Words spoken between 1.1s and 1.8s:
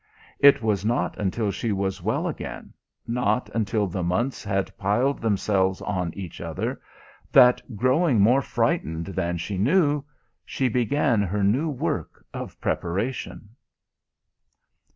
until she